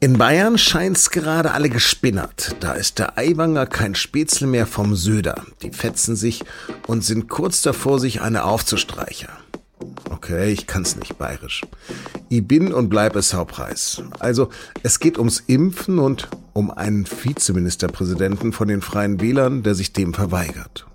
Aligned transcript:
In 0.00 0.16
Bayern 0.16 0.58
scheint's 0.58 1.10
gerade 1.10 1.50
alle 1.50 1.68
gespinnert. 1.68 2.54
Da 2.60 2.74
ist 2.74 3.00
der 3.00 3.18
Aiwanger 3.18 3.66
kein 3.66 3.96
Spätzle 3.96 4.46
mehr 4.46 4.68
vom 4.68 4.94
Söder. 4.94 5.42
Die 5.62 5.72
fetzen 5.72 6.14
sich 6.14 6.44
und 6.86 7.04
sind 7.04 7.28
kurz 7.28 7.62
davor, 7.62 7.98
sich 7.98 8.20
eine 8.20 8.44
aufzustreichen. 8.44 9.28
Okay, 10.08 10.52
ich 10.52 10.68
kann's 10.68 10.94
nicht 10.94 11.18
bayerisch. 11.18 11.62
Ich 12.28 12.46
bin 12.46 12.72
und 12.72 12.90
bleib 12.90 13.16
es 13.16 13.34
Hauptpreis. 13.34 14.00
Also, 14.20 14.50
es 14.84 15.00
geht 15.00 15.18
ums 15.18 15.42
Impfen 15.48 15.98
und 15.98 16.28
um 16.52 16.70
einen 16.70 17.04
Vizeministerpräsidenten 17.04 18.52
von 18.52 18.68
den 18.68 18.82
Freien 18.82 19.20
Wählern, 19.20 19.64
der 19.64 19.74
sich 19.74 19.92
dem 19.92 20.14
verweigert. 20.14 20.86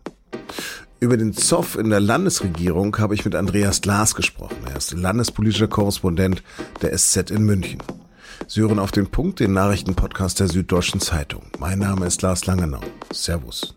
Über 1.01 1.17
den 1.17 1.33
Zoff 1.33 1.77
in 1.77 1.89
der 1.89 1.99
Landesregierung 1.99 2.97
habe 2.99 3.15
ich 3.15 3.25
mit 3.25 3.35
Andreas 3.35 3.81
Glas 3.81 4.15
gesprochen. 4.15 4.59
Er 4.65 4.77
ist 4.77 4.93
landespolitischer 4.93 5.67
Korrespondent 5.67 6.41
der 6.81 6.97
SZ 6.97 7.31
in 7.31 7.43
München. 7.43 7.79
Sie 8.47 8.61
hören 8.61 8.79
auf 8.79 8.91
den 8.91 9.09
Punkt 9.09 9.39
den 9.39 9.53
Nachrichtenpodcast 9.53 10.39
der 10.39 10.47
Süddeutschen 10.47 10.99
Zeitung. 10.99 11.43
Mein 11.59 11.79
Name 11.79 12.05
ist 12.05 12.21
Lars 12.21 12.45
Langenau. 12.45 12.81
Servus. 13.11 13.75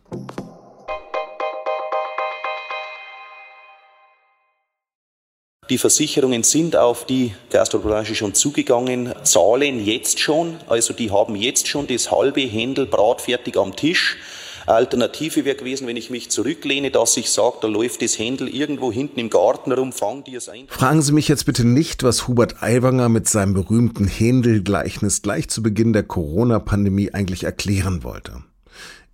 Die 5.69 5.79
Versicherungen 5.79 6.45
sind 6.45 6.77
auf 6.77 7.07
die 7.07 7.35
Gastrobranche 7.51 8.15
schon 8.15 8.35
zugegangen, 8.35 9.13
zahlen 9.25 9.85
jetzt 9.85 10.21
schon, 10.21 10.59
also 10.69 10.95
die 10.95 11.11
haben 11.11 11.35
jetzt 11.35 11.67
schon 11.67 11.89
das 11.89 12.13
halbe 12.13 12.43
Händel 12.43 12.87
bratfertig 12.87 13.57
am 13.57 13.75
Tisch. 13.75 14.17
Alternative 14.67 15.45
wäre 15.45 15.57
gewesen, 15.57 15.87
wenn 15.87 15.97
ich 15.97 16.11
mich 16.11 16.29
zurücklehne, 16.31 16.91
dass 16.91 17.17
ich 17.17 17.31
sage, 17.31 17.59
da 17.63 17.69
läuft 17.69 18.03
das 18.03 18.19
Händel 18.19 18.49
irgendwo 18.49 18.91
hinten 18.91 19.21
im 19.21 19.31
Garten 19.31 19.71
rum, 19.71 19.93
fang 19.93 20.25
dir 20.25 20.39
es 20.39 20.49
ein. 20.49 20.67
Fragen 20.69 21.03
Sie 21.03 21.13
mich 21.13 21.29
jetzt 21.29 21.47
bitte 21.47 21.65
nicht, 21.65 22.03
was 22.03 22.27
Hubert 22.27 22.63
Aiwanger 22.63 23.09
mit 23.09 23.29
seinem 23.29 23.55
berühmten 23.55 24.09
Händel-Gleichnis 24.09 25.23
gleich 25.23 25.49
zu 25.49 25.63
Beginn 25.63 25.93
der 25.93 26.03
Corona-Pandemie 26.03 27.15
eigentlich 27.15 27.45
erklären 27.45 28.03
wollte. 28.03 28.43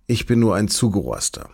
Ich 0.07 0.25
bin 0.25 0.39
nur 0.39 0.55
ein 0.55 0.69
Zugeroster. 0.69 1.49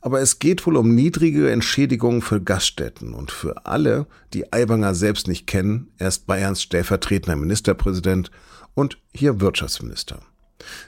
Aber 0.00 0.20
es 0.20 0.38
geht 0.38 0.66
wohl 0.66 0.76
um 0.76 0.94
niedrige 0.94 1.50
Entschädigungen 1.50 2.22
für 2.22 2.40
Gaststätten 2.40 3.14
und 3.14 3.30
für 3.30 3.66
alle, 3.66 4.06
die 4.32 4.52
Aiwanger 4.52 4.94
selbst 4.94 5.28
nicht 5.28 5.46
kennen, 5.46 5.90
er 5.98 6.08
ist 6.08 6.26
Bayerns 6.26 6.62
stellvertretender 6.62 7.36
Ministerpräsident 7.36 8.30
und 8.74 8.98
hier 9.12 9.40
Wirtschaftsminister. 9.40 10.20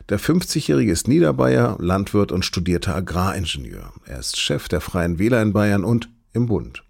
Der 0.08 0.18
50-Jährige 0.18 0.92
ist 0.92 1.08
Niederbayer, 1.08 1.76
Landwirt 1.80 2.32
und 2.32 2.44
studierter 2.44 2.94
Agraringenieur. 2.94 3.92
Er 4.06 4.18
ist 4.18 4.38
Chef 4.38 4.68
der 4.68 4.80
Freien 4.80 5.18
Wähler 5.18 5.42
in 5.42 5.52
Bayern 5.52 5.84
und 5.84 6.08
im 6.32 6.46
Bund. 6.46 6.82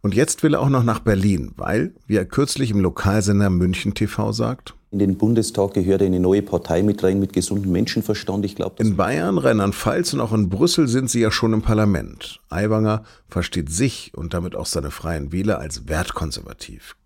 Und 0.00 0.14
jetzt 0.14 0.42
will 0.42 0.54
er 0.54 0.60
auch 0.60 0.68
noch 0.68 0.84
nach 0.84 1.00
Berlin, 1.00 1.52
weil, 1.56 1.92
wie 2.06 2.16
er 2.16 2.24
kürzlich 2.24 2.70
im 2.70 2.80
Lokalsender 2.80 3.50
München 3.50 3.94
TV 3.94 4.32
sagt, 4.32 4.74
in 4.90 5.00
den 5.00 5.18
Bundestag 5.18 5.74
gehört 5.74 6.00
eine 6.00 6.18
neue 6.18 6.40
Partei 6.40 6.82
mit 6.82 7.04
rein 7.04 7.20
mit 7.20 7.34
gesundem 7.34 7.72
Menschenverstand. 7.72 8.46
Ich 8.46 8.56
glaube, 8.56 8.82
in 8.82 8.96
Bayern, 8.96 9.36
Rheinland-Pfalz 9.36 10.14
und 10.14 10.20
auch 10.20 10.32
in 10.32 10.48
Brüssel 10.48 10.88
sind 10.88 11.10
sie 11.10 11.20
ja 11.20 11.30
schon 11.30 11.52
im 11.52 11.60
Parlament. 11.60 12.40
Aiwanger 12.48 13.04
versteht 13.28 13.70
sich 13.70 14.12
und 14.14 14.32
damit 14.32 14.56
auch 14.56 14.64
seine 14.64 14.90
Freien 14.90 15.30
Wähler 15.30 15.58
als 15.58 15.88
wertkonservativ. 15.88 16.96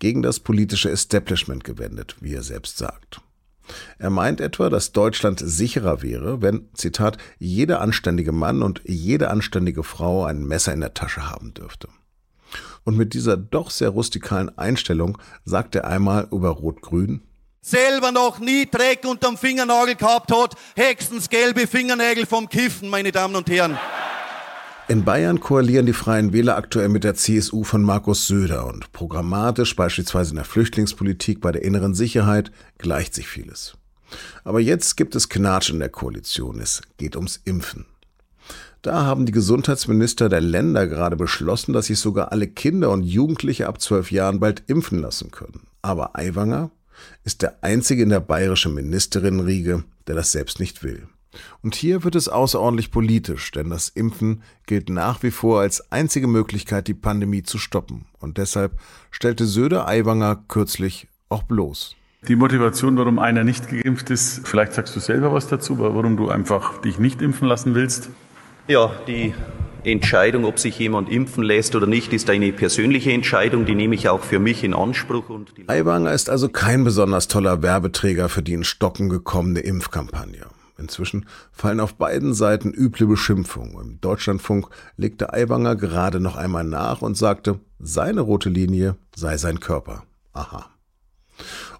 Gegen 0.00 0.22
das 0.22 0.40
politische 0.40 0.90
Establishment 0.90 1.62
gewendet, 1.62 2.16
wie 2.20 2.34
er 2.34 2.42
selbst 2.42 2.78
sagt. 2.78 3.20
Er 3.98 4.10
meint 4.10 4.40
etwa, 4.40 4.70
dass 4.70 4.92
Deutschland 4.92 5.40
sicherer 5.42 6.02
wäre, 6.02 6.42
wenn, 6.42 6.68
Zitat, 6.74 7.18
jeder 7.38 7.80
anständige 7.80 8.32
Mann 8.32 8.62
und 8.62 8.82
jede 8.84 9.30
anständige 9.30 9.82
Frau 9.82 10.24
ein 10.24 10.44
Messer 10.44 10.72
in 10.72 10.80
der 10.80 10.94
Tasche 10.94 11.28
haben 11.30 11.54
dürfte. 11.54 11.88
Und 12.84 12.96
mit 12.96 13.14
dieser 13.14 13.36
doch 13.36 13.70
sehr 13.70 13.90
rustikalen 13.90 14.56
Einstellung 14.58 15.18
sagt 15.44 15.74
er 15.74 15.86
einmal 15.86 16.28
über 16.30 16.50
Rot-Grün, 16.50 17.22
selber 17.62 18.10
noch 18.10 18.38
nie 18.38 18.66
Dreck 18.66 19.04
unterm 19.04 19.36
Fingernagel 19.36 19.94
gehabt 19.94 20.32
hat, 20.32 20.54
hexens 20.76 21.28
gelbe 21.28 21.66
Fingernägel 21.66 22.26
vom 22.26 22.48
Kiffen, 22.48 22.88
meine 22.88 23.12
Damen 23.12 23.36
und 23.36 23.50
Herren. 23.50 23.78
In 24.90 25.04
Bayern 25.04 25.38
koalieren 25.38 25.86
die 25.86 25.92
Freien 25.92 26.32
Wähler 26.32 26.56
aktuell 26.56 26.88
mit 26.88 27.04
der 27.04 27.14
CSU 27.14 27.62
von 27.62 27.80
Markus 27.80 28.26
Söder 28.26 28.66
und 28.66 28.90
programmatisch, 28.90 29.76
beispielsweise 29.76 30.30
in 30.30 30.34
der 30.34 30.44
Flüchtlingspolitik, 30.44 31.40
bei 31.40 31.52
der 31.52 31.62
inneren 31.62 31.94
Sicherheit, 31.94 32.50
gleicht 32.76 33.14
sich 33.14 33.28
vieles. 33.28 33.76
Aber 34.42 34.58
jetzt 34.58 34.96
gibt 34.96 35.14
es 35.14 35.28
Knatsch 35.28 35.70
in 35.70 35.78
der 35.78 35.90
Koalition. 35.90 36.58
Es 36.58 36.82
geht 36.96 37.14
ums 37.14 37.40
Impfen. 37.44 37.86
Da 38.82 39.04
haben 39.04 39.26
die 39.26 39.32
Gesundheitsminister 39.32 40.28
der 40.28 40.40
Länder 40.40 40.88
gerade 40.88 41.14
beschlossen, 41.14 41.72
dass 41.72 41.86
sich 41.86 42.00
sogar 42.00 42.32
alle 42.32 42.48
Kinder 42.48 42.90
und 42.90 43.04
Jugendliche 43.04 43.68
ab 43.68 43.80
zwölf 43.80 44.10
Jahren 44.10 44.40
bald 44.40 44.64
impfen 44.66 44.98
lassen 44.98 45.30
können. 45.30 45.68
Aber 45.82 46.18
Aiwanger 46.18 46.72
ist 47.22 47.42
der 47.42 47.62
einzige 47.62 48.02
in 48.02 48.08
der 48.08 48.18
bayerischen 48.18 48.74
Ministerinnenriege, 48.74 49.84
der 50.08 50.16
das 50.16 50.32
selbst 50.32 50.58
nicht 50.58 50.82
will. 50.82 51.06
Und 51.62 51.74
hier 51.74 52.04
wird 52.04 52.14
es 52.14 52.28
außerordentlich 52.28 52.90
politisch, 52.90 53.50
denn 53.52 53.70
das 53.70 53.88
Impfen 53.88 54.42
gilt 54.66 54.88
nach 54.88 55.22
wie 55.22 55.30
vor 55.30 55.60
als 55.60 55.90
einzige 55.92 56.26
Möglichkeit, 56.26 56.88
die 56.88 56.94
Pandemie 56.94 57.42
zu 57.42 57.58
stoppen. 57.58 58.06
Und 58.18 58.38
deshalb 58.38 58.72
stellte 59.10 59.46
Söder 59.46 59.86
Aiwanger 59.88 60.42
kürzlich 60.48 61.08
auch 61.28 61.42
bloß. 61.42 61.96
Die 62.28 62.36
Motivation, 62.36 62.98
warum 62.98 63.18
einer 63.18 63.44
nicht 63.44 63.68
geimpft 63.68 64.10
ist, 64.10 64.46
vielleicht 64.46 64.74
sagst 64.74 64.94
du 64.94 65.00
selber 65.00 65.32
was 65.32 65.48
dazu, 65.48 65.78
warum 65.78 66.16
du 66.16 66.28
einfach 66.28 66.78
dich 66.82 66.98
nicht 66.98 67.22
impfen 67.22 67.48
lassen 67.48 67.74
willst? 67.74 68.10
Ja, 68.68 68.92
die 69.06 69.32
Entscheidung, 69.84 70.44
ob 70.44 70.58
sich 70.58 70.78
jemand 70.78 71.08
impfen 71.08 71.42
lässt 71.42 71.74
oder 71.74 71.86
nicht, 71.86 72.12
ist 72.12 72.28
eine 72.28 72.52
persönliche 72.52 73.12
Entscheidung, 73.12 73.64
die 73.64 73.74
nehme 73.74 73.94
ich 73.94 74.08
auch 74.10 74.22
für 74.22 74.38
mich 74.38 74.62
in 74.64 74.74
Anspruch. 74.74 75.30
Und 75.30 75.52
Aiwanger 75.66 76.12
ist 76.12 76.28
also 76.28 76.50
kein 76.50 76.84
besonders 76.84 77.28
toller 77.28 77.62
Werbeträger 77.62 78.28
für 78.28 78.42
die 78.42 78.52
in 78.52 78.64
Stocken 78.64 79.08
gekommene 79.08 79.60
Impfkampagne. 79.60 80.46
Inzwischen 80.80 81.26
fallen 81.52 81.80
auf 81.80 81.94
beiden 81.94 82.34
Seiten 82.34 82.72
üble 82.72 83.06
Beschimpfungen. 83.06 83.80
Im 83.80 84.00
Deutschlandfunk 84.00 84.68
legte 84.96 85.32
Aiwanger 85.32 85.76
gerade 85.76 86.20
noch 86.20 86.36
einmal 86.36 86.64
nach 86.64 87.02
und 87.02 87.16
sagte, 87.16 87.60
seine 87.78 88.22
rote 88.22 88.48
Linie 88.48 88.96
sei 89.14 89.36
sein 89.36 89.60
Körper. 89.60 90.04
Aha. 90.32 90.70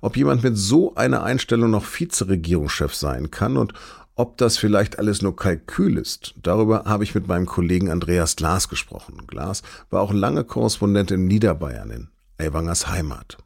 Ob 0.00 0.16
jemand 0.16 0.42
mit 0.42 0.56
so 0.56 0.94
einer 0.94 1.22
Einstellung 1.22 1.70
noch 1.70 1.84
Vizeregierungschef 1.84 2.94
sein 2.94 3.30
kann 3.30 3.56
und 3.56 3.74
ob 4.14 4.36
das 4.36 4.58
vielleicht 4.58 4.98
alles 4.98 5.22
nur 5.22 5.34
Kalkül 5.34 5.96
ist, 5.96 6.34
darüber 6.42 6.84
habe 6.84 7.04
ich 7.04 7.14
mit 7.14 7.26
meinem 7.26 7.46
Kollegen 7.46 7.90
Andreas 7.90 8.36
Glas 8.36 8.68
gesprochen. 8.68 9.26
Glas 9.26 9.62
war 9.88 10.02
auch 10.02 10.12
lange 10.12 10.44
Korrespondent 10.44 11.10
in 11.10 11.26
Niederbayern, 11.26 11.90
in 11.90 12.08
Aiwangers 12.38 12.88
Heimat. 12.88 13.38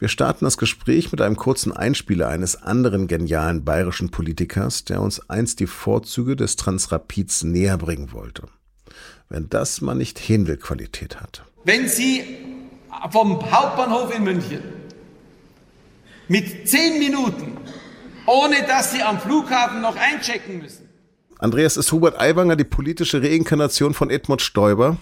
Wir 0.00 0.08
starten 0.08 0.46
das 0.46 0.56
Gespräch 0.56 1.12
mit 1.12 1.20
einem 1.20 1.36
kurzen 1.36 1.76
Einspieler 1.76 2.28
eines 2.28 2.62
anderen 2.62 3.06
genialen 3.06 3.66
bayerischen 3.66 4.10
Politikers, 4.10 4.86
der 4.86 5.02
uns 5.02 5.28
einst 5.28 5.60
die 5.60 5.66
Vorzüge 5.66 6.36
des 6.36 6.56
Transrapids 6.56 7.44
näher 7.44 7.76
bringen 7.76 8.10
wollte. 8.12 8.44
Wenn 9.28 9.50
das 9.50 9.82
mal 9.82 9.94
nicht 9.94 10.18
Händelqualität 10.26 11.20
hat. 11.20 11.44
Wenn 11.64 11.86
Sie 11.86 12.24
vom 13.10 13.42
Hauptbahnhof 13.52 14.16
in 14.16 14.24
München 14.24 14.62
mit 16.28 16.66
zehn 16.66 16.98
Minuten, 16.98 17.58
ohne 18.24 18.66
dass 18.66 18.92
Sie 18.92 19.02
am 19.02 19.20
Flughafen 19.20 19.82
noch 19.82 19.96
einchecken 19.96 20.60
müssen. 20.62 20.88
Andreas, 21.38 21.76
ist 21.76 21.92
Hubert 21.92 22.18
Aiwanger 22.18 22.56
die 22.56 22.64
politische 22.64 23.22
Reinkarnation 23.22 23.92
von 23.92 24.08
Edmund 24.08 24.40
Stoiber? 24.40 24.96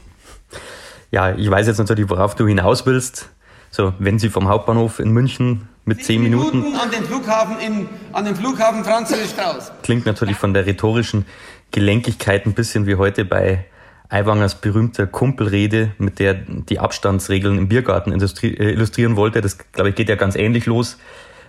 Ja, 1.12 1.36
ich 1.36 1.48
weiß 1.48 1.68
jetzt 1.68 1.78
natürlich, 1.78 2.10
worauf 2.10 2.34
du 2.34 2.48
hinaus 2.48 2.84
willst. 2.84 3.30
So, 3.70 3.92
wenn 3.98 4.18
Sie 4.18 4.28
vom 4.28 4.48
Hauptbahnhof 4.48 4.98
in 4.98 5.10
München 5.10 5.68
mit 5.84 6.04
zehn 6.04 6.22
Minuten, 6.22 6.60
Minuten 6.60 6.76
an 6.76 6.90
den 6.90 7.04
Flughafen 7.04 7.58
in, 7.58 7.88
an 8.12 8.24
den 8.24 8.36
Flughafen 8.36 8.84
Franz 8.84 9.12
Strauß. 9.12 9.72
Klingt 9.82 10.06
natürlich 10.06 10.36
von 10.36 10.52
der 10.52 10.66
rhetorischen 10.66 11.24
Gelenkigkeit 11.70 12.46
ein 12.46 12.54
bisschen 12.54 12.86
wie 12.86 12.96
heute 12.96 13.24
bei 13.24 13.64
Aiwangers 14.10 14.60
berühmter 14.60 15.06
Kumpelrede, 15.06 15.92
mit 15.98 16.18
der 16.18 16.34
die 16.34 16.78
Abstandsregeln 16.78 17.58
im 17.58 17.68
Biergarten 17.68 18.12
äh, 18.12 18.70
illustrieren 18.70 19.16
wollte. 19.16 19.40
Das, 19.40 19.58
glaube 19.72 19.90
ich, 19.90 19.94
geht 19.94 20.08
ja 20.08 20.16
ganz 20.16 20.34
ähnlich 20.34 20.66
los. 20.66 20.98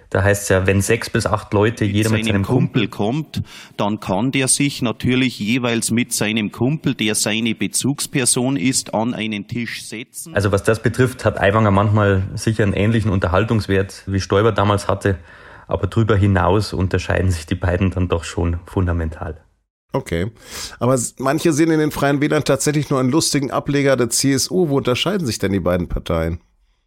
Da 0.10 0.24
heißt 0.24 0.44
es 0.44 0.50
ja, 0.50 0.66
wenn 0.66 0.82
sechs 0.82 1.10
bis 1.10 1.28
acht 1.28 1.54
Leute, 1.54 1.86
mit 1.86 1.94
jeder 1.94 2.10
mit 2.10 2.26
seinem 2.26 2.44
Kumpel, 2.44 2.88
Kumpel 2.88 2.88
kommt, 2.88 3.44
dann 3.78 4.00
kann 4.00 4.32
der 4.32 4.48
sich 4.48 4.82
natürlich 4.82 5.38
jeweils 5.38 5.92
mit 5.92 6.14
seinem 6.14 6.52
Kumpel, 6.52 6.96
der 6.96 7.14
seine 7.14 7.54
Bezugsperson 7.54 8.58
ist, 8.58 8.94
an 8.96 9.14
einen 9.14 9.48
Tisch 9.48 9.84
setzen. 9.84 10.34
Also 10.34 10.52
was 10.52 10.64
das 10.64 10.82
betrifft, 10.82 11.26
hat 11.26 11.40
Aiwanger 11.40 11.72
manchmal 11.72 12.24
sicher 12.34 12.64
einen 12.64 12.74
ähnlichen 12.74 13.12
Unterhaltungswert, 13.12 14.04
wie 14.08 14.20
Stoiber 14.20 14.52
damals 14.52 14.88
hatte. 14.88 15.20
Aber 15.68 15.86
darüber 15.86 16.16
hinaus 16.16 16.74
unterscheiden 16.74 17.30
sich 17.30 17.46
die 17.46 17.54
beiden 17.54 17.92
dann 17.92 18.08
doch 18.08 18.24
schon 18.24 18.60
fundamental. 18.66 19.44
Okay. 19.92 20.32
Aber 20.80 21.00
manche 21.18 21.54
sehen 21.54 21.70
in 21.70 21.80
den 21.80 21.92
Freien 21.92 22.22
Wählern 22.22 22.44
tatsächlich 22.44 22.90
nur 22.90 23.00
einen 23.00 23.12
lustigen 23.12 23.52
Ableger 23.52 23.96
der 23.96 24.10
CSU. 24.10 24.70
Wo 24.70 24.78
unterscheiden 24.78 25.28
sich 25.28 25.38
denn 25.38 25.52
die 25.52 25.60
beiden 25.60 25.88
Parteien? 25.88 26.40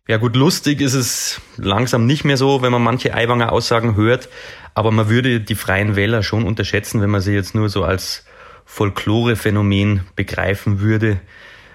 Ja 0.09 0.17
gut, 0.17 0.35
lustig 0.35 0.81
ist 0.81 0.95
es 0.95 1.41
langsam 1.57 2.07
nicht 2.07 2.25
mehr 2.25 2.37
so, 2.37 2.61
wenn 2.61 2.73
man 2.73 2.83
manche 2.83 3.15
Aiwanger 3.15 3.53
Aussagen 3.53 3.95
hört, 3.95 4.29
aber 4.75 4.91
man 4.91 5.09
würde 5.09 5.39
die 5.39 5.55
Freien 5.55 5.95
Wähler 5.95 6.25
schon 6.25 6.43
unterschätzen, 6.43 7.01
wenn 7.01 7.11
man 7.11 7.21
sie 7.21 7.33
jetzt 7.33 7.55
nur 7.55 7.69
so 7.69 7.85
als 7.85 8.27
Folklore-Phänomen 8.65 10.01
begreifen 10.17 10.81
würde. 10.81 11.21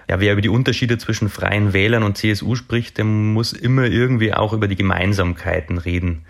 ja, 0.09 0.19
wer 0.19 0.33
über 0.33 0.41
die 0.41 0.49
Unterschiede 0.49 0.97
zwischen 0.97 1.29
Freien 1.29 1.71
Wählern 1.71 2.03
und 2.03 2.17
CSU 2.17 2.55
spricht, 2.55 2.97
der 2.97 3.05
muss 3.05 3.53
immer 3.53 3.85
irgendwie 3.85 4.33
auch 4.33 4.51
über 4.51 4.67
die 4.67 4.75
Gemeinsamkeiten 4.75 5.77
reden. 5.77 6.25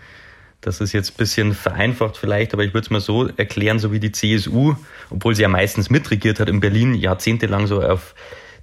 Das 0.60 0.80
ist 0.80 0.92
jetzt 0.92 1.14
ein 1.14 1.16
bisschen 1.16 1.52
vereinfacht 1.52 2.16
vielleicht, 2.16 2.52
aber 2.52 2.62
ich 2.62 2.74
würde 2.74 2.84
es 2.84 2.90
mal 2.90 3.00
so 3.00 3.26
erklären, 3.26 3.80
so 3.80 3.90
wie 3.90 3.98
die 3.98 4.12
CSU, 4.12 4.76
obwohl 5.10 5.34
sie 5.34 5.42
ja 5.42 5.48
meistens 5.48 5.90
mitregiert 5.90 6.38
hat 6.38 6.48
in 6.48 6.60
Berlin, 6.60 6.94
jahrzehntelang 6.94 7.66
so 7.66 7.82
auf 7.82 8.14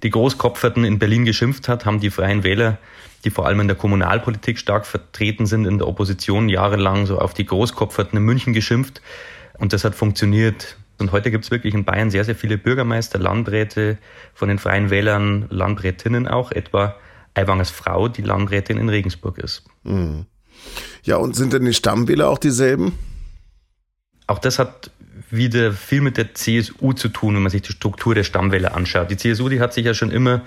die 0.02 0.10
Großkopferten 0.10 0.84
in 0.84 0.98
Berlin 0.98 1.26
geschimpft 1.26 1.68
hat, 1.68 1.84
haben 1.84 2.00
die 2.00 2.10
Freien 2.10 2.44
Wähler, 2.44 2.78
die 3.26 3.30
vor 3.30 3.44
allem 3.44 3.60
in 3.60 3.66
der 3.66 3.76
Kommunalpolitik 3.76 4.56
stark 4.56 4.86
vertreten 4.86 5.46
sind, 5.46 5.66
in 5.66 5.78
der 5.78 5.88
Opposition 5.88 6.48
jahrelang 6.48 7.06
so 7.06 7.18
auf 7.18 7.34
die 7.34 7.44
Großkopferten 7.44 8.16
in 8.16 8.24
München 8.24 8.52
geschimpft. 8.52 9.02
Und 9.58 9.72
das 9.72 9.84
hat 9.84 9.96
funktioniert. 9.96 10.76
Und 10.98 11.10
heute 11.10 11.32
gibt 11.32 11.44
es 11.44 11.50
wirklich 11.50 11.74
in 11.74 11.84
Bayern 11.84 12.10
sehr, 12.10 12.24
sehr 12.24 12.36
viele 12.36 12.56
Bürgermeister, 12.56 13.18
Landräte 13.18 13.98
von 14.32 14.48
den 14.48 14.58
Freien 14.58 14.90
Wählern, 14.90 15.46
Landrätinnen 15.50 16.28
auch, 16.28 16.52
etwa 16.52 16.94
Aiwangers 17.34 17.70
Frau, 17.70 18.06
die 18.06 18.22
Landrätin 18.22 18.78
in 18.78 18.88
Regensburg 18.88 19.38
ist. 19.38 19.64
Mhm. 19.82 20.26
Ja, 21.02 21.16
und 21.16 21.34
sind 21.34 21.52
denn 21.52 21.64
die 21.64 21.74
Stammwähler 21.74 22.28
auch 22.28 22.38
dieselben? 22.38 22.92
Auch 24.28 24.38
das 24.38 24.60
hat 24.60 24.90
wieder 25.30 25.72
viel 25.72 26.00
mit 26.00 26.16
der 26.16 26.34
CSU 26.34 26.92
zu 26.92 27.08
tun, 27.08 27.34
wenn 27.34 27.42
man 27.42 27.50
sich 27.50 27.62
die 27.62 27.72
Struktur 27.72 28.14
der 28.14 28.24
Stammwähler 28.24 28.74
anschaut. 28.74 29.10
Die 29.10 29.16
CSU, 29.16 29.48
die 29.48 29.60
hat 29.60 29.74
sich 29.74 29.84
ja 29.84 29.94
schon 29.94 30.10
immer 30.10 30.42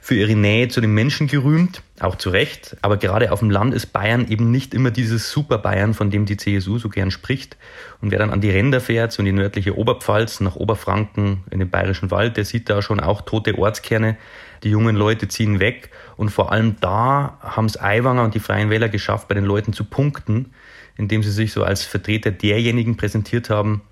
für 0.00 0.14
ihre 0.14 0.34
Nähe 0.34 0.68
zu 0.68 0.80
den 0.80 0.94
Menschen 0.94 1.26
gerühmt, 1.26 1.82
auch 2.02 2.16
zu 2.16 2.30
Recht. 2.30 2.76
Aber 2.82 2.96
gerade 2.96 3.32
auf 3.32 3.40
dem 3.40 3.50
Land 3.50 3.74
ist 3.74 3.92
Bayern 3.92 4.28
eben 4.28 4.50
nicht 4.50 4.74
immer 4.74 4.90
dieses 4.90 5.30
Super 5.30 5.58
Bayern, 5.58 5.94
von 5.94 6.10
dem 6.10 6.26
die 6.26 6.36
CSU 6.36 6.78
so 6.78 6.88
gern 6.88 7.10
spricht. 7.10 7.56
Und 8.00 8.10
wer 8.10 8.18
dann 8.18 8.30
an 8.30 8.40
die 8.40 8.50
Ränder 8.50 8.80
fährt, 8.80 9.12
so 9.12 9.20
in 9.20 9.26
die 9.26 9.32
nördliche 9.32 9.76
Oberpfalz, 9.76 10.40
nach 10.40 10.56
Oberfranken, 10.56 11.44
in 11.50 11.58
den 11.58 11.70
Bayerischen 11.70 12.10
Wald, 12.10 12.36
der 12.36 12.44
sieht 12.44 12.70
da 12.70 12.82
schon 12.82 13.00
auch 13.00 13.22
tote 13.22 13.56
Ortskerne. 13.58 14.16
Die 14.62 14.70
jungen 14.70 14.96
Leute 14.96 15.28
ziehen 15.28 15.60
weg. 15.60 15.90
Und 16.16 16.30
vor 16.30 16.52
allem 16.52 16.76
da 16.80 17.38
haben 17.40 17.66
es 17.66 17.80
Aiwanger 17.80 18.24
und 18.24 18.34
die 18.34 18.40
Freien 18.40 18.70
Wähler 18.70 18.88
geschafft, 18.88 19.28
bei 19.28 19.34
den 19.34 19.44
Leuten 19.44 19.72
zu 19.72 19.84
punkten, 19.84 20.52
indem 20.96 21.22
sie 21.22 21.30
sich 21.30 21.52
so 21.52 21.64
als 21.64 21.84
Vertreter 21.84 22.30
derjenigen 22.30 22.96
präsentiert 22.96 23.50
haben, 23.50 23.82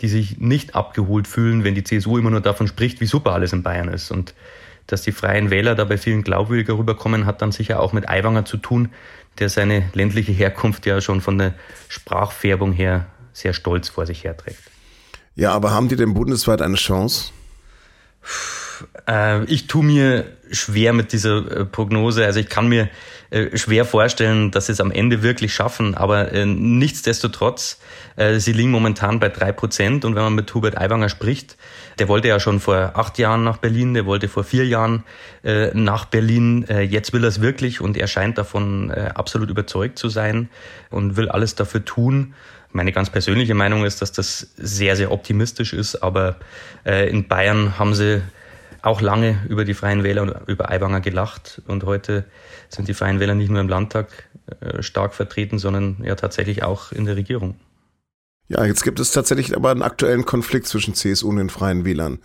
die 0.00 0.08
sich 0.08 0.38
nicht 0.38 0.74
abgeholt 0.74 1.26
fühlen, 1.26 1.64
wenn 1.64 1.74
die 1.74 1.84
CSU 1.84 2.18
immer 2.18 2.30
nur 2.30 2.40
davon 2.40 2.66
spricht, 2.66 3.00
wie 3.00 3.06
super 3.06 3.32
alles 3.32 3.52
in 3.52 3.62
Bayern 3.62 3.88
ist. 3.88 4.10
Und 4.10 4.34
dass 4.86 5.02
die 5.02 5.12
Freien 5.12 5.50
Wähler 5.50 5.74
da 5.74 5.84
bei 5.84 5.98
vielen 5.98 6.22
glaubwürdiger 6.22 6.78
rüberkommen, 6.78 7.26
hat 7.26 7.42
dann 7.42 7.52
sicher 7.52 7.80
auch 7.80 7.92
mit 7.92 8.08
Aiwanger 8.08 8.44
zu 8.44 8.56
tun, 8.56 8.90
der 9.38 9.48
seine 9.48 9.88
ländliche 9.94 10.32
Herkunft 10.32 10.86
ja 10.86 11.00
schon 11.00 11.20
von 11.20 11.38
der 11.38 11.54
Sprachfärbung 11.88 12.72
her 12.72 13.06
sehr 13.32 13.52
stolz 13.52 13.88
vor 13.88 14.06
sich 14.06 14.24
herträgt. 14.24 14.62
Ja, 15.34 15.52
aber 15.52 15.72
haben 15.72 15.88
die 15.88 15.96
denn 15.96 16.14
bundesweit 16.14 16.62
eine 16.62 16.76
Chance? 16.76 17.32
Äh, 19.08 19.44
ich 19.44 19.66
tue 19.66 19.84
mir 19.84 20.24
schwer 20.50 20.92
mit 20.92 21.12
dieser 21.12 21.60
äh, 21.60 21.64
Prognose. 21.64 22.24
Also 22.24 22.40
ich 22.40 22.48
kann 22.48 22.68
mir 22.68 22.88
äh, 23.30 23.56
schwer 23.56 23.84
vorstellen, 23.84 24.50
dass 24.50 24.66
sie 24.66 24.72
es 24.72 24.80
am 24.80 24.90
Ende 24.90 25.22
wirklich 25.22 25.54
schaffen. 25.54 25.94
Aber 25.94 26.30
nichtsdestotrotz, 26.44 27.78
sie 28.36 28.52
liegen 28.52 28.70
momentan 28.70 29.18
bei 29.18 29.28
drei 29.28 29.52
Prozent. 29.52 30.04
Und 30.04 30.14
wenn 30.14 30.22
man 30.22 30.34
mit 30.34 30.54
Hubert 30.54 30.78
Aiwanger 30.78 31.08
spricht, 31.08 31.56
der 31.98 32.08
wollte 32.08 32.28
ja 32.28 32.38
schon 32.38 32.60
vor 32.60 32.92
acht 32.94 33.18
Jahren 33.18 33.42
nach 33.44 33.56
Berlin, 33.56 33.94
der 33.94 34.06
wollte 34.06 34.28
vor 34.28 34.44
vier 34.44 34.66
Jahren 34.66 35.04
nach 35.72 36.04
Berlin. 36.04 36.64
jetzt 36.88 37.12
will 37.12 37.24
er 37.24 37.28
es 37.28 37.40
wirklich 37.40 37.80
und 37.80 37.96
er 37.96 38.06
scheint 38.06 38.38
davon 38.38 38.90
absolut 38.92 39.50
überzeugt 39.50 39.98
zu 39.98 40.08
sein 40.08 40.48
und 40.90 41.16
will 41.16 41.28
alles 41.28 41.56
dafür 41.56 41.84
tun. 41.84 42.34
Meine 42.72 42.92
ganz 42.92 43.10
persönliche 43.10 43.54
Meinung 43.54 43.84
ist, 43.84 44.00
dass 44.00 44.12
das 44.12 44.48
sehr, 44.56 44.94
sehr 44.94 45.10
optimistisch 45.10 45.72
ist. 45.72 45.96
Aber 45.96 46.36
in 46.84 47.26
Bayern 47.26 47.78
haben 47.78 47.94
sie 47.94 48.22
auch 48.84 49.00
lange 49.00 49.40
über 49.48 49.64
die 49.64 49.74
Freien 49.74 50.02
Wähler 50.02 50.22
und 50.22 50.34
über 50.46 50.70
Aiwanger 50.70 51.00
gelacht. 51.00 51.62
Und 51.66 51.84
heute 51.84 52.24
sind 52.68 52.88
die 52.88 52.94
Freien 52.94 53.20
Wähler 53.20 53.34
nicht 53.34 53.50
nur 53.50 53.60
im 53.60 53.68
Landtag 53.68 54.08
äh, 54.60 54.82
stark 54.82 55.14
vertreten, 55.14 55.58
sondern 55.58 55.96
ja 56.04 56.14
tatsächlich 56.14 56.62
auch 56.62 56.92
in 56.92 57.06
der 57.06 57.16
Regierung. 57.16 57.56
Ja, 58.48 58.64
jetzt 58.66 58.84
gibt 58.84 59.00
es 59.00 59.10
tatsächlich 59.10 59.56
aber 59.56 59.70
einen 59.70 59.82
aktuellen 59.82 60.26
Konflikt 60.26 60.66
zwischen 60.66 60.94
CSU 60.94 61.30
und 61.30 61.36
den 61.36 61.48
Freien 61.48 61.86
Wählern. 61.86 62.18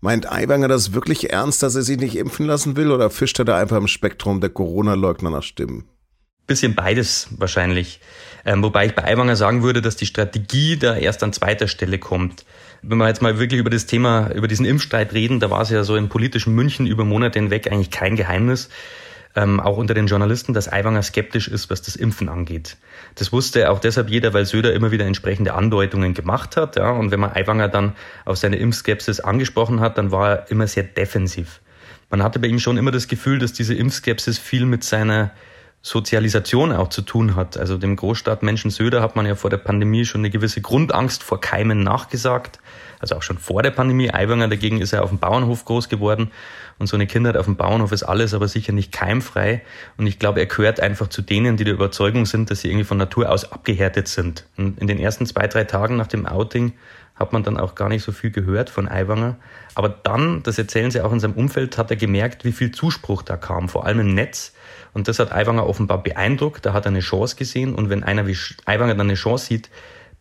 Meint 0.00 0.30
Aiwanger 0.30 0.68
das 0.68 0.92
wirklich 0.92 1.30
ernst, 1.32 1.62
dass 1.64 1.74
er 1.74 1.82
sich 1.82 1.98
nicht 1.98 2.16
impfen 2.16 2.46
lassen 2.46 2.76
will 2.76 2.92
oder 2.92 3.10
fischt 3.10 3.38
er 3.40 3.44
da 3.44 3.58
einfach 3.58 3.78
im 3.78 3.88
Spektrum 3.88 4.40
der 4.40 4.50
Corona-Leugner 4.50 5.30
nach 5.30 5.42
Stimmen? 5.42 5.88
Bisschen 6.46 6.74
beides 6.74 7.28
wahrscheinlich. 7.38 8.00
Ähm, 8.44 8.62
wobei 8.62 8.86
ich 8.86 8.94
bei 8.94 9.04
Aiwanger 9.04 9.36
sagen 9.36 9.62
würde, 9.62 9.82
dass 9.82 9.96
die 9.96 10.06
Strategie 10.06 10.76
da 10.76 10.96
erst 10.96 11.22
an 11.22 11.32
zweiter 11.32 11.68
Stelle 11.68 11.98
kommt 11.98 12.44
wenn 12.86 12.98
wir 12.98 13.08
jetzt 13.08 13.22
mal 13.22 13.38
wirklich 13.38 13.60
über 13.60 13.70
das 13.70 13.86
Thema, 13.86 14.30
über 14.32 14.48
diesen 14.48 14.66
Impfstreit 14.66 15.12
reden, 15.12 15.40
da 15.40 15.50
war 15.50 15.62
es 15.62 15.70
ja 15.70 15.84
so 15.84 15.96
im 15.96 16.08
politischen 16.08 16.54
München 16.54 16.86
über 16.86 17.04
Monate 17.04 17.38
hinweg 17.38 17.70
eigentlich 17.70 17.90
kein 17.90 18.16
Geheimnis, 18.16 18.68
ähm, 19.36 19.58
auch 19.58 19.78
unter 19.78 19.94
den 19.94 20.06
Journalisten, 20.06 20.52
dass 20.52 20.70
Aiwanger 20.70 21.02
skeptisch 21.02 21.48
ist, 21.48 21.70
was 21.70 21.82
das 21.82 21.96
Impfen 21.96 22.28
angeht. 22.28 22.76
Das 23.16 23.32
wusste 23.32 23.70
auch 23.70 23.80
deshalb 23.80 24.10
jeder, 24.10 24.32
weil 24.34 24.44
Söder 24.44 24.74
immer 24.74 24.90
wieder 24.90 25.06
entsprechende 25.06 25.54
Andeutungen 25.54 26.14
gemacht 26.14 26.56
hat. 26.56 26.76
Ja, 26.76 26.90
und 26.90 27.10
wenn 27.10 27.20
man 27.20 27.32
Aiwanger 27.32 27.68
dann 27.68 27.94
auf 28.24 28.36
seine 28.36 28.56
Impfskepsis 28.56 29.20
angesprochen 29.20 29.80
hat, 29.80 29.98
dann 29.98 30.12
war 30.12 30.30
er 30.30 30.50
immer 30.50 30.66
sehr 30.66 30.84
defensiv. 30.84 31.60
Man 32.10 32.22
hatte 32.22 32.38
bei 32.38 32.46
ihm 32.46 32.60
schon 32.60 32.76
immer 32.76 32.92
das 32.92 33.08
Gefühl, 33.08 33.38
dass 33.38 33.52
diese 33.52 33.74
Impfskepsis 33.74 34.38
viel 34.38 34.66
mit 34.66 34.84
seiner 34.84 35.32
Sozialisation 35.86 36.72
auch 36.72 36.88
zu 36.88 37.02
tun 37.02 37.36
hat. 37.36 37.58
Also 37.58 37.76
dem 37.76 37.94
Großstadtmenschen 37.94 38.70
Söder 38.70 39.02
hat 39.02 39.16
man 39.16 39.26
ja 39.26 39.34
vor 39.34 39.50
der 39.50 39.58
Pandemie 39.58 40.06
schon 40.06 40.22
eine 40.22 40.30
gewisse 40.30 40.62
Grundangst 40.62 41.22
vor 41.22 41.42
Keimen 41.42 41.82
nachgesagt. 41.82 42.58
Also 43.00 43.16
auch 43.16 43.22
schon 43.22 43.36
vor 43.36 43.62
der 43.62 43.70
Pandemie. 43.70 44.10
Aiwanger 44.10 44.48
dagegen 44.48 44.80
ist 44.80 44.94
er 44.94 45.02
auf 45.02 45.10
dem 45.10 45.18
Bauernhof 45.18 45.66
groß 45.66 45.90
geworden. 45.90 46.30
Und 46.78 46.86
so 46.86 46.96
eine 46.96 47.06
Kindheit 47.06 47.36
auf 47.36 47.46
dem 47.46 47.56
Bauernhof 47.56 47.92
ist 47.92 48.02
alles 48.02 48.34
aber 48.34 48.48
sicher 48.48 48.72
nicht 48.72 48.92
keimfrei. 48.92 49.62
Und 49.96 50.06
ich 50.06 50.18
glaube, 50.18 50.40
er 50.40 50.46
gehört 50.46 50.80
einfach 50.80 51.08
zu 51.08 51.22
denen, 51.22 51.56
die 51.56 51.64
der 51.64 51.74
Überzeugung 51.74 52.26
sind, 52.26 52.50
dass 52.50 52.60
sie 52.60 52.68
irgendwie 52.68 52.84
von 52.84 52.98
Natur 52.98 53.30
aus 53.30 53.50
abgehärtet 53.50 54.08
sind. 54.08 54.46
Und 54.56 54.80
in 54.80 54.86
den 54.86 54.98
ersten 54.98 55.26
zwei, 55.26 55.46
drei 55.46 55.64
Tagen 55.64 55.96
nach 55.96 56.08
dem 56.08 56.26
Outing 56.26 56.72
hat 57.14 57.32
man 57.32 57.44
dann 57.44 57.58
auch 57.58 57.76
gar 57.76 57.88
nicht 57.88 58.02
so 58.02 58.10
viel 58.10 58.30
gehört 58.30 58.70
von 58.70 58.88
Aiwanger. 58.88 59.36
Aber 59.76 59.88
dann, 59.88 60.42
das 60.42 60.58
erzählen 60.58 60.90
sie 60.90 61.00
auch 61.00 61.12
in 61.12 61.20
seinem 61.20 61.34
Umfeld, 61.34 61.78
hat 61.78 61.90
er 61.90 61.96
gemerkt, 61.96 62.44
wie 62.44 62.52
viel 62.52 62.72
Zuspruch 62.72 63.22
da 63.22 63.36
kam, 63.36 63.68
vor 63.68 63.86
allem 63.86 64.00
im 64.00 64.14
Netz 64.14 64.52
und 64.94 65.08
das 65.08 65.18
hat 65.18 65.32
Aiwanger 65.32 65.66
offenbar 65.66 66.02
beeindruckt. 66.02 66.64
Da 66.64 66.72
hat 66.72 66.86
er 66.86 66.90
eine 66.92 67.00
Chance 67.00 67.36
gesehen. 67.36 67.74
Und 67.74 67.90
wenn 67.90 68.04
einer 68.04 68.26
wie 68.26 68.36
Aiwanger 68.64 68.94
dann 68.94 69.08
eine 69.08 69.14
Chance 69.14 69.46
sieht, 69.46 69.68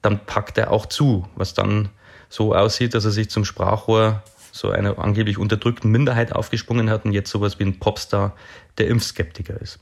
dann 0.01 0.25
packt 0.25 0.57
er 0.57 0.71
auch 0.71 0.88
zu, 0.88 1.27
was 1.35 1.53
dann 1.53 1.89
so 2.27 2.53
aussieht, 2.53 2.95
dass 2.95 3.05
er 3.05 3.11
sich 3.11 3.29
zum 3.29 3.45
Sprachrohr 3.45 4.23
so 4.53 4.69
einer 4.69 5.00
angeblich 5.00 5.39
unterdrückten 5.39 5.91
Minderheit 5.91 6.31
aufgesprungen 6.31 6.89
hat 6.89 7.05
und 7.05 7.11
jetzt 7.11 7.31
sowas 7.31 7.59
wie 7.59 7.63
ein 7.63 7.79
Popstar 7.79 8.35
der 8.77 8.88
Impfskeptiker 8.88 9.60
ist. 9.60 9.79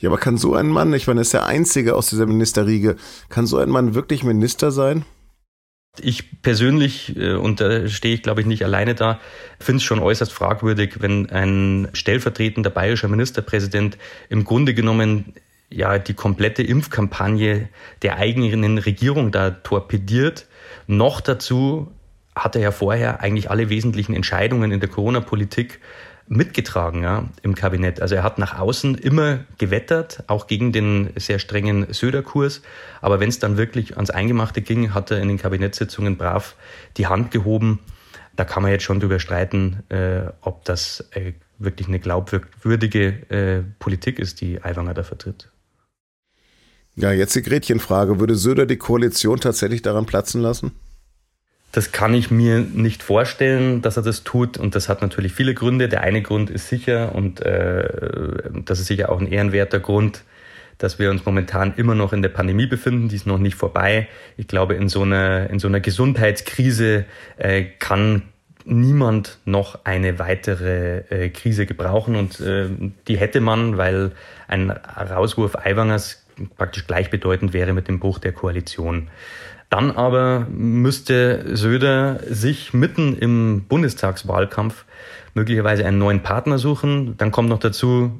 Ja, 0.00 0.10
aber 0.10 0.18
kann 0.18 0.36
so 0.36 0.54
ein 0.54 0.68
Mann, 0.68 0.92
ich 0.92 1.06
meine, 1.06 1.20
er 1.20 1.22
ist 1.22 1.32
der 1.32 1.46
Einzige 1.46 1.94
aus 1.94 2.08
dieser 2.10 2.26
Ministerriege, 2.26 2.96
kann 3.28 3.46
so 3.46 3.58
ein 3.58 3.68
Mann 3.68 3.94
wirklich 3.94 4.24
Minister 4.24 4.72
sein? 4.72 5.04
Ich 6.00 6.42
persönlich, 6.42 7.16
äh, 7.16 7.34
und 7.34 7.60
da 7.60 7.88
stehe 7.88 8.14
ich 8.14 8.22
glaube 8.22 8.40
ich 8.40 8.46
nicht 8.46 8.64
alleine 8.64 8.96
da, 8.96 9.20
finde 9.60 9.78
es 9.78 9.84
schon 9.84 10.00
äußerst 10.00 10.32
fragwürdig, 10.32 11.00
wenn 11.00 11.30
ein 11.30 11.88
stellvertretender 11.92 12.70
bayerischer 12.70 13.08
Ministerpräsident 13.08 13.98
im 14.28 14.44
Grunde 14.44 14.74
genommen 14.74 15.32
ja 15.70 15.98
die 15.98 16.14
komplette 16.14 16.62
Impfkampagne 16.62 17.68
der 18.02 18.16
eigenen 18.16 18.78
Regierung 18.78 19.30
da 19.30 19.50
torpediert. 19.50 20.46
Noch 20.86 21.20
dazu 21.20 21.92
hat 22.38 22.56
er 22.56 22.62
ja 22.62 22.70
vorher 22.70 23.20
eigentlich 23.20 23.50
alle 23.50 23.68
wesentlichen 23.68 24.14
Entscheidungen 24.14 24.72
in 24.72 24.80
der 24.80 24.88
Corona-Politik 24.88 25.80
mitgetragen 26.28 27.02
ja, 27.02 27.28
im 27.42 27.54
Kabinett. 27.54 28.00
Also 28.02 28.14
er 28.14 28.22
hat 28.22 28.38
nach 28.38 28.58
außen 28.58 28.96
immer 28.96 29.40
gewettert, 29.56 30.24
auch 30.26 30.46
gegen 30.46 30.72
den 30.72 31.10
sehr 31.16 31.38
strengen 31.38 31.92
Söder-Kurs. 31.92 32.62
Aber 33.00 33.18
wenn 33.20 33.28
es 33.28 33.38
dann 33.38 33.56
wirklich 33.56 33.96
ans 33.96 34.10
Eingemachte 34.10 34.60
ging, 34.60 34.94
hat 34.94 35.10
er 35.10 35.20
in 35.20 35.28
den 35.28 35.38
Kabinettssitzungen 35.38 36.16
brav 36.16 36.56
die 36.96 37.06
Hand 37.06 37.30
gehoben. 37.30 37.80
Da 38.36 38.44
kann 38.44 38.62
man 38.62 38.70
jetzt 38.70 38.84
schon 38.84 39.00
drüber 39.00 39.18
streiten, 39.18 39.82
äh, 39.88 40.30
ob 40.42 40.64
das 40.64 41.08
äh, 41.12 41.32
wirklich 41.58 41.88
eine 41.88 41.98
glaubwürdige 41.98 43.06
äh, 43.30 43.62
Politik 43.78 44.18
ist, 44.18 44.40
die 44.40 44.62
Aiwanger 44.62 44.94
da 44.94 45.02
vertritt. 45.02 45.50
Ja, 46.94 47.12
jetzt 47.12 47.34
die 47.36 47.42
Gretchenfrage. 47.42 48.20
Würde 48.20 48.34
Söder 48.34 48.66
die 48.66 48.76
Koalition 48.76 49.40
tatsächlich 49.40 49.82
daran 49.82 50.06
platzen 50.06 50.40
lassen? 50.42 50.72
Das 51.78 51.92
kann 51.92 52.12
ich 52.12 52.32
mir 52.32 52.58
nicht 52.58 53.04
vorstellen, 53.04 53.82
dass 53.82 53.96
er 53.96 54.02
das 54.02 54.24
tut. 54.24 54.58
Und 54.58 54.74
das 54.74 54.88
hat 54.88 55.00
natürlich 55.00 55.32
viele 55.32 55.54
Gründe. 55.54 55.88
Der 55.88 56.00
eine 56.00 56.22
Grund 56.22 56.50
ist 56.50 56.68
sicher, 56.68 57.14
und 57.14 57.40
äh, 57.42 57.88
das 58.64 58.80
ist 58.80 58.88
sicher 58.88 59.12
auch 59.12 59.20
ein 59.20 59.30
ehrenwerter 59.30 59.78
Grund, 59.78 60.24
dass 60.78 60.98
wir 60.98 61.08
uns 61.08 61.24
momentan 61.24 61.74
immer 61.76 61.94
noch 61.94 62.12
in 62.12 62.20
der 62.20 62.30
Pandemie 62.30 62.66
befinden. 62.66 63.08
Die 63.08 63.14
ist 63.14 63.28
noch 63.28 63.38
nicht 63.38 63.54
vorbei. 63.54 64.08
Ich 64.36 64.48
glaube, 64.48 64.74
in 64.74 64.88
so 64.88 65.02
einer, 65.02 65.50
in 65.50 65.60
so 65.60 65.68
einer 65.68 65.78
Gesundheitskrise 65.78 67.04
äh, 67.36 67.66
kann 67.78 68.22
niemand 68.64 69.38
noch 69.44 69.84
eine 69.84 70.18
weitere 70.18 71.04
äh, 71.10 71.28
Krise 71.28 71.64
gebrauchen. 71.64 72.16
Und 72.16 72.40
äh, 72.40 72.70
die 73.06 73.18
hätte 73.18 73.40
man, 73.40 73.78
weil 73.78 74.10
ein 74.48 74.72
Rauswurf 74.72 75.54
Aiwangers 75.54 76.24
praktisch 76.56 76.86
gleichbedeutend 76.86 77.52
wäre 77.52 77.72
mit 77.72 77.88
dem 77.88 78.00
Bruch 78.00 78.18
der 78.18 78.32
Koalition. 78.32 79.08
Dann 79.70 79.90
aber 79.90 80.46
müsste 80.50 81.56
Söder 81.56 82.20
sich 82.26 82.72
mitten 82.72 83.16
im 83.18 83.64
Bundestagswahlkampf 83.68 84.84
möglicherweise 85.34 85.84
einen 85.84 85.98
neuen 85.98 86.22
Partner 86.22 86.58
suchen. 86.58 87.16
Dann 87.18 87.30
kommt 87.30 87.50
noch 87.50 87.58
dazu, 87.58 88.12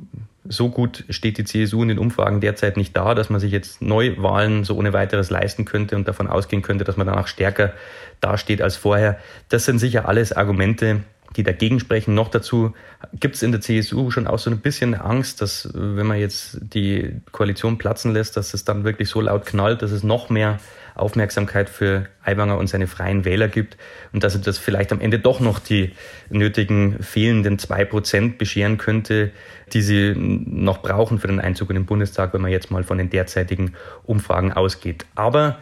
so 0.48 0.68
gut 0.68 1.04
steht 1.10 1.38
die 1.38 1.44
CSU 1.44 1.82
in 1.82 1.88
den 1.88 1.98
Umfragen 1.98 2.40
derzeit 2.40 2.76
nicht 2.76 2.96
da, 2.96 3.14
dass 3.14 3.30
man 3.30 3.40
sich 3.40 3.52
jetzt 3.52 3.82
Neuwahlen 3.82 4.64
so 4.64 4.76
ohne 4.76 4.92
weiteres 4.92 5.30
leisten 5.30 5.64
könnte 5.64 5.96
und 5.96 6.08
davon 6.08 6.26
ausgehen 6.26 6.62
könnte, 6.62 6.84
dass 6.84 6.96
man 6.96 7.06
danach 7.06 7.28
stärker 7.28 7.72
dasteht 8.20 8.62
als 8.62 8.76
vorher. 8.76 9.18
Das 9.48 9.64
sind 9.64 9.78
sicher 9.78 10.08
alles 10.08 10.32
Argumente, 10.32 11.00
die 11.36 11.42
dagegen 11.42 11.78
sprechen. 11.78 12.14
Noch 12.14 12.28
dazu 12.28 12.74
gibt 13.12 13.36
es 13.36 13.42
in 13.42 13.52
der 13.52 13.60
CSU 13.60 14.10
schon 14.10 14.26
auch 14.26 14.38
so 14.38 14.50
ein 14.50 14.60
bisschen 14.60 14.94
Angst, 14.94 15.40
dass 15.40 15.68
wenn 15.74 16.06
man 16.06 16.18
jetzt 16.18 16.58
die 16.60 17.20
Koalition 17.32 17.78
platzen 17.78 18.12
lässt, 18.12 18.36
dass 18.36 18.54
es 18.54 18.64
dann 18.64 18.84
wirklich 18.84 19.08
so 19.08 19.20
laut 19.20 19.46
knallt, 19.46 19.82
dass 19.82 19.90
es 19.90 20.02
noch 20.02 20.30
mehr 20.30 20.58
Aufmerksamkeit 20.94 21.70
für 21.70 22.06
Aiwanger 22.24 22.58
und 22.58 22.66
seine 22.66 22.88
freien 22.88 23.24
Wähler 23.24 23.48
gibt 23.48 23.76
und 24.12 24.24
dass 24.24 24.40
das 24.40 24.58
vielleicht 24.58 24.90
am 24.90 25.00
Ende 25.00 25.18
doch 25.18 25.38
noch 25.38 25.60
die 25.60 25.92
nötigen 26.28 27.02
fehlenden 27.02 27.58
zwei 27.58 27.84
Prozent 27.84 28.38
bescheren 28.38 28.78
könnte, 28.78 29.30
die 29.72 29.82
sie 29.82 30.14
noch 30.16 30.82
brauchen 30.82 31.20
für 31.20 31.28
den 31.28 31.40
Einzug 31.40 31.70
in 31.70 31.76
den 31.76 31.86
Bundestag, 31.86 32.34
wenn 32.34 32.40
man 32.40 32.50
jetzt 32.50 32.70
mal 32.70 32.82
von 32.82 32.98
den 32.98 33.10
derzeitigen 33.10 33.74
Umfragen 34.04 34.52
ausgeht. 34.52 35.06
Aber 35.14 35.58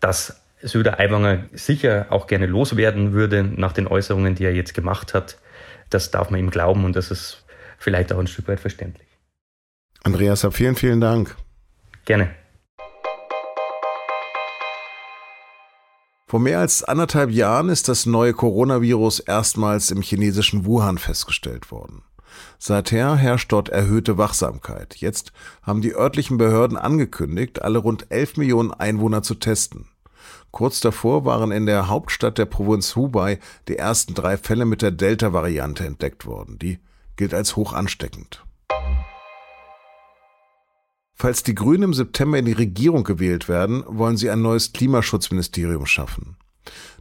dass 0.00 0.43
Söder 0.64 0.98
Aiwanger 0.98 1.44
sicher 1.52 2.06
auch 2.08 2.26
gerne 2.26 2.46
loswerden 2.46 3.12
würde 3.12 3.44
nach 3.44 3.72
den 3.72 3.86
Äußerungen, 3.86 4.34
die 4.34 4.44
er 4.44 4.54
jetzt 4.54 4.72
gemacht 4.72 5.12
hat. 5.12 5.38
Das 5.90 6.10
darf 6.10 6.30
man 6.30 6.40
ihm 6.40 6.50
glauben 6.50 6.84
und 6.84 6.96
das 6.96 7.10
ist 7.10 7.44
vielleicht 7.78 8.12
auch 8.12 8.18
ein 8.18 8.26
Stück 8.26 8.48
weit 8.48 8.60
verständlich. 8.60 9.06
Andreas, 10.02 10.46
vielen, 10.52 10.74
vielen 10.74 11.00
Dank. 11.00 11.36
Gerne. 12.06 12.30
Vor 16.26 16.40
mehr 16.40 16.60
als 16.60 16.82
anderthalb 16.82 17.30
Jahren 17.30 17.68
ist 17.68 17.88
das 17.88 18.06
neue 18.06 18.32
Coronavirus 18.32 19.20
erstmals 19.20 19.90
im 19.90 20.00
chinesischen 20.00 20.64
Wuhan 20.64 20.98
festgestellt 20.98 21.70
worden. 21.70 22.02
Seither 22.58 23.16
herrscht 23.16 23.52
dort 23.52 23.68
erhöhte 23.68 24.18
Wachsamkeit. 24.18 24.96
Jetzt 24.96 25.32
haben 25.62 25.82
die 25.82 25.94
örtlichen 25.94 26.38
Behörden 26.38 26.76
angekündigt, 26.76 27.62
alle 27.62 27.78
rund 27.78 28.10
11 28.10 28.38
Millionen 28.38 28.72
Einwohner 28.72 29.22
zu 29.22 29.34
testen. 29.34 29.88
Kurz 30.50 30.80
davor 30.80 31.24
waren 31.24 31.52
in 31.52 31.66
der 31.66 31.88
Hauptstadt 31.88 32.38
der 32.38 32.46
Provinz 32.46 32.96
Hubei 32.96 33.38
die 33.68 33.76
ersten 33.76 34.14
drei 34.14 34.36
Fälle 34.36 34.64
mit 34.64 34.82
der 34.82 34.90
Delta-Variante 34.90 35.84
entdeckt 35.84 36.26
worden. 36.26 36.58
Die 36.58 36.78
gilt 37.16 37.34
als 37.34 37.56
hoch 37.56 37.72
ansteckend. 37.72 38.44
Falls 41.16 41.42
die 41.42 41.54
Grünen 41.54 41.84
im 41.84 41.94
September 41.94 42.38
in 42.38 42.44
die 42.44 42.52
Regierung 42.52 43.04
gewählt 43.04 43.48
werden, 43.48 43.84
wollen 43.86 44.16
sie 44.16 44.30
ein 44.30 44.42
neues 44.42 44.72
Klimaschutzministerium 44.72 45.86
schaffen. 45.86 46.36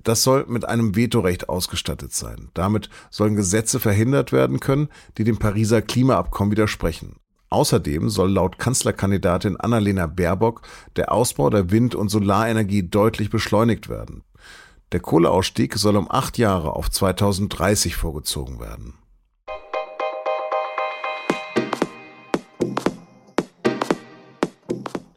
Das 0.04 0.24
soll 0.24 0.46
mit 0.48 0.66
einem 0.66 0.96
Vetorecht 0.96 1.50
ausgestattet 1.50 2.14
sein. 2.14 2.50
Damit 2.54 2.90
sollen 3.10 3.36
Gesetze 3.36 3.80
verhindert 3.80 4.32
werden 4.32 4.60
können, 4.60 4.90
die 5.18 5.24
dem 5.24 5.38
Pariser 5.38 5.82
Klimaabkommen 5.82 6.52
widersprechen. 6.52 7.16
Außerdem 7.54 8.10
soll 8.10 8.32
laut 8.32 8.58
Kanzlerkandidatin 8.58 9.58
Annalena 9.58 10.08
Baerbock 10.08 10.64
der 10.96 11.12
Ausbau 11.12 11.52
der 11.52 11.70
Wind- 11.70 11.94
und 11.94 12.10
Solarenergie 12.10 12.82
deutlich 12.82 13.30
beschleunigt 13.30 13.90
werden. 13.90 14.24
Der 14.92 15.02
Kohleausstieg 15.02 15.76
soll 15.76 15.96
um 15.98 16.10
acht 16.10 16.40
Jahre 16.40 16.76
auf 16.76 16.90
2030 16.90 17.96
vorgezogen 17.96 18.60
werden. 18.60 18.96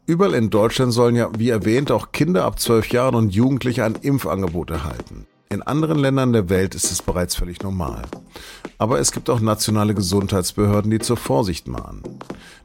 Überall 0.05 0.35
in 0.35 0.50
Deutschland 0.50 0.93
sollen 0.93 1.16
ja, 1.16 1.31
wie 1.38 1.49
erwähnt, 1.49 1.90
auch 1.90 2.12
Kinder 2.12 2.45
ab 2.45 2.61
zwölf 2.61 2.90
Jahren 2.90 3.14
und 3.14 3.35
Jugendliche 3.35 3.83
ein 3.83 3.95
Impfangebot 3.95 4.69
erhalten. 4.69 5.26
In 5.48 5.62
anderen 5.62 5.98
Ländern 5.98 6.32
der 6.32 6.48
Welt 6.48 6.74
ist 6.74 6.90
es 6.90 7.02
bereits 7.02 7.36
völlig 7.36 7.62
normal. 7.62 8.02
Aber 8.78 8.98
es 8.98 9.12
gibt 9.12 9.30
auch 9.30 9.40
nationale 9.40 9.94
Gesundheitsbehörden, 9.94 10.90
die 10.90 10.98
zur 10.98 11.16
Vorsicht 11.16 11.68
mahnen. 11.68 12.02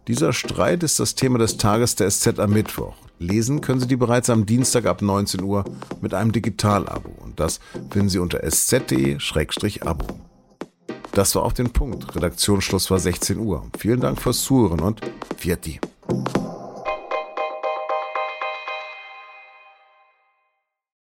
Dieser 0.07 0.33
Streit 0.33 0.81
ist 0.81 0.99
das 0.99 1.13
Thema 1.15 1.37
des 1.37 1.57
Tages 1.57 1.95
der 1.95 2.09
SZ 2.09 2.39
am 2.39 2.51
Mittwoch. 2.51 2.95
Lesen 3.19 3.61
können 3.61 3.79
Sie 3.79 3.87
die 3.87 3.95
bereits 3.95 4.31
am 4.31 4.47
Dienstag 4.47 4.87
ab 4.87 5.03
19 5.03 5.43
Uhr 5.43 5.63
mit 6.01 6.15
einem 6.15 6.31
Digital-Abo. 6.31 7.11
Und 7.23 7.39
das 7.39 7.59
finden 7.91 8.09
Sie 8.09 8.17
unter 8.17 8.43
sz.de-abo. 8.43 10.07
Das 11.13 11.35
war 11.35 11.43
auf 11.43 11.53
den 11.53 11.71
Punkt. 11.71 12.15
Redaktionsschluss 12.15 12.89
war 12.89 12.99
16 12.99 13.37
Uhr. 13.37 13.67
Vielen 13.77 13.99
Dank 13.99 14.19
fürs 14.19 14.41
Zuhören 14.41 14.79
und 14.79 15.01
Viert 15.37 15.67